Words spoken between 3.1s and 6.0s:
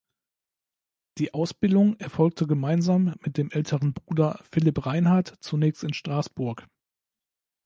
mit dem älteren Bruder Philipp Reinhard zunächst in